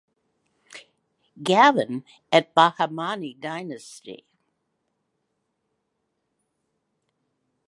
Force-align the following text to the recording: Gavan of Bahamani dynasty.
Gavan 1.43 2.03
of 2.33 2.51
Bahamani 2.57 3.39
dynasty. 3.39 4.25